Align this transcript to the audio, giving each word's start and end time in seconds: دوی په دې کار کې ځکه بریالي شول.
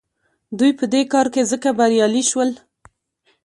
دوی 0.59 0.71
په 0.79 0.85
دې 0.93 1.01
کار 1.13 1.27
کې 1.33 1.41
ځکه 1.51 1.69
بریالي 1.77 2.23
شول. 2.29 2.49